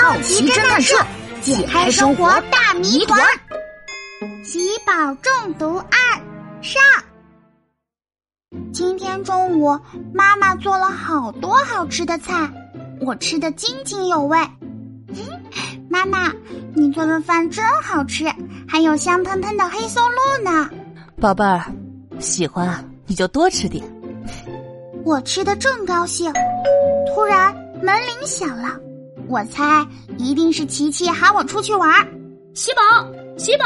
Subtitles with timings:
[0.00, 0.96] 好奇侦探社
[1.40, 3.20] 解开生活大谜团，
[4.44, 5.90] 喜宝中毒案
[6.62, 6.80] 上。
[8.72, 9.76] 今天中午，
[10.14, 12.48] 妈妈做了好多好吃的菜，
[13.00, 14.38] 我吃的津津有味。
[15.90, 16.32] 妈妈，
[16.76, 18.24] 你做的饭真好吃，
[18.68, 20.70] 还有香喷喷的黑松露呢。
[21.20, 21.64] 宝贝儿，
[22.20, 23.84] 喜欢你就多吃点。
[25.04, 26.32] 我吃的正高兴，
[27.12, 27.52] 突然
[27.82, 28.78] 门铃响了。
[29.28, 31.90] 我猜一定是琪琪喊我出去玩。
[32.54, 32.80] 喜宝，
[33.36, 33.64] 喜宝，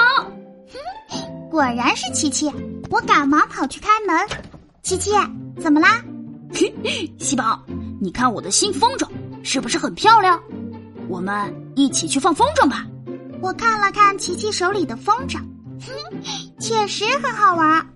[1.50, 2.50] 果然是琪琪。
[2.90, 4.16] 我赶忙跑去开门。
[4.82, 5.12] 琪琪，
[5.60, 6.02] 怎么啦？
[7.18, 7.62] 喜宝，
[8.00, 9.06] 你看我的新风筝
[9.42, 10.38] 是不是很漂亮？
[11.08, 12.84] 我们一起去放风筝吧。
[13.40, 15.40] 我看了看琪琪手里的风筝，
[16.60, 17.86] 确实很好玩，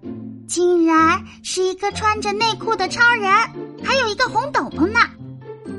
[0.49, 3.31] 竟然是一个穿着内裤的超人，
[3.83, 5.01] 还有一个红斗篷呢。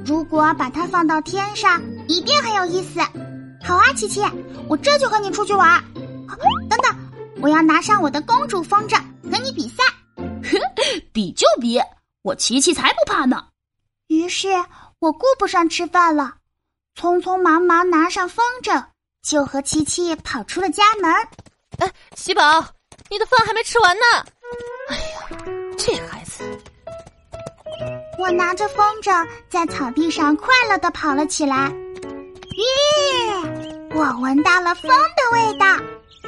[0.08, 3.02] 如果把它放到天上，一定很有意思。
[3.62, 4.22] 好啊，琪琪，
[4.70, 5.84] 我这就和你出去玩。
[6.70, 6.98] 等等，
[7.42, 8.98] 我要拿上我的公主风筝
[9.30, 9.84] 和你比赛。
[11.12, 11.78] 比就比，
[12.22, 13.48] 我琪琪才不怕呢。
[14.08, 14.48] 于是
[15.00, 16.36] 我顾不上吃饭了，
[16.98, 18.82] 匆匆忙忙拿上风筝，
[19.22, 21.12] 就和琪琪跑出了家门。
[21.80, 22.66] 哎，喜宝，
[23.10, 24.26] 你的饭还没吃完呢。
[24.88, 25.57] 哎呀。
[28.18, 31.72] 我拿着风筝在草地上快乐的跑了起来，
[32.56, 32.66] 耶！
[33.94, 35.66] 我闻到了风的味道，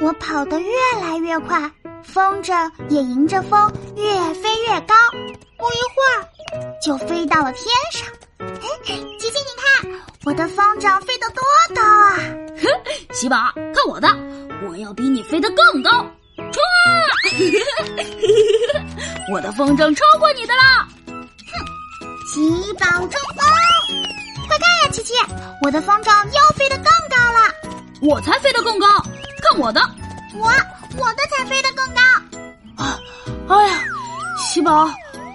[0.00, 1.70] 我跑得越来越快，
[2.04, 4.94] 风筝也迎着风越飞越高，
[5.58, 6.24] 不一会儿
[6.80, 8.08] 就飞到了天上。
[8.38, 8.46] 哎，
[8.84, 11.42] 琪琪，你看我的风筝飞得多
[11.74, 12.16] 高啊！
[12.62, 12.68] 哼，
[13.12, 14.08] 喜宝，看我的，
[14.68, 15.90] 我要比你飞得更高，
[16.36, 17.02] 冲啊！
[19.34, 20.88] 我的风筝超过你的了。
[22.32, 23.44] 喜宝中风！
[24.46, 25.14] 快看呀，琪琪，
[25.64, 27.52] 我的风筝又飞得更高了。
[28.00, 28.86] 我才飞得更高，
[29.42, 29.80] 看我的！
[30.36, 30.46] 我
[30.96, 32.00] 我的才飞得更高。
[32.84, 32.96] 啊！
[33.48, 33.80] 哎呀，
[34.38, 34.88] 喜宝，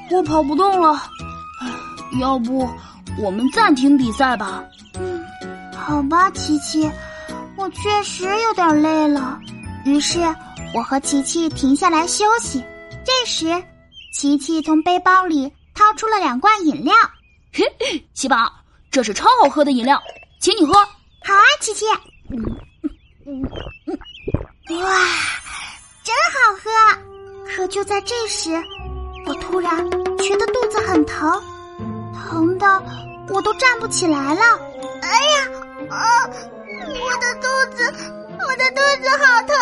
[0.10, 1.04] 我跑不动了。
[2.22, 2.66] 要不
[3.20, 4.64] 我们暂停比赛吧？
[4.98, 5.22] 嗯，
[5.78, 6.90] 好吧，琪琪，
[7.58, 9.38] 我确实有点累了。
[9.84, 10.22] 于是
[10.74, 12.64] 我和琪琪停下来休息。
[13.04, 13.62] 这时，
[14.14, 15.52] 琪琪从背包里。
[15.76, 16.96] 掏出了两罐饮料，
[17.54, 17.64] 嘿，
[18.14, 18.52] 喜宝，
[18.90, 20.02] 这是超好喝的饮料，
[20.40, 20.74] 请你喝。
[20.74, 21.86] 好啊，琪琪。
[24.74, 25.06] 哇，
[26.04, 26.72] 真好喝！
[27.46, 28.52] 可就在这时，
[29.26, 29.78] 我突然
[30.18, 31.30] 觉得肚子很疼，
[32.14, 32.84] 疼的
[33.30, 34.42] 我都站不起来了。
[35.02, 35.50] 哎呀，
[35.90, 37.84] 啊，我的肚子，
[38.40, 39.55] 我的肚子好疼！